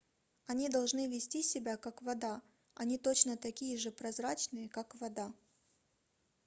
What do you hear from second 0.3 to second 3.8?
они должны вести себя как вода они точно такие